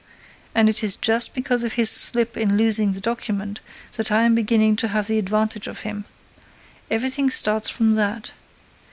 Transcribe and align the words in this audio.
And 0.55 0.67
it 0.67 0.83
is 0.83 0.95
just 0.95 1.35
because 1.35 1.63
of 1.63 1.73
his 1.73 1.87
slip 1.91 2.35
in 2.35 2.57
losing 2.57 2.93
the 2.93 2.99
document 2.99 3.61
that 3.97 4.11
I 4.11 4.23
am 4.23 4.33
beginning 4.33 4.75
to 4.77 4.87
have 4.87 5.05
the 5.05 5.19
advantage 5.19 5.67
of 5.67 5.81
him. 5.81 6.05
Everything 6.89 7.29
starts 7.29 7.69
from 7.69 7.93
that. 7.93 8.31